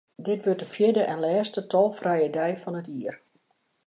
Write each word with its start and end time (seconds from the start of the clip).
Dit 0.15 0.43
wurdt 0.43 0.59
de 0.59 0.65
fjirde 0.73 1.03
en 1.11 1.19
lêste 1.23 1.61
tolfrije 1.71 2.29
dei 2.37 2.51
fan 2.61 2.75
dit 2.77 2.87
jier. 2.93 3.15